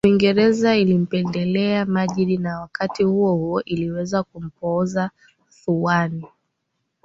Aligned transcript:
Uingereza 0.05 0.77
ilimpendelea 0.77 1.85
Majid 1.85 2.39
na 2.39 2.59
wakati 2.61 3.03
huohuo 3.03 3.61
iliweza 3.61 4.23
kumpoza 4.23 5.11
Thuwain 5.49 6.25